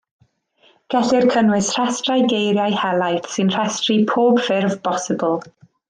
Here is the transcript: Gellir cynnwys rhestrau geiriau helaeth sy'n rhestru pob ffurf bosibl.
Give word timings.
Gellir 0.93 1.27
cynnwys 1.35 1.69
rhestrau 1.75 2.25
geiriau 2.33 2.79
helaeth 2.85 3.29
sy'n 3.35 3.55
rhestru 3.59 3.99
pob 4.15 4.41
ffurf 4.49 4.79
bosibl. 4.91 5.39